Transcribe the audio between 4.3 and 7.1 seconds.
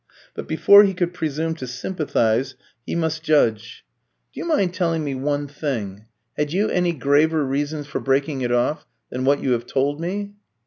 "Do you mind telling me one thing? Had you any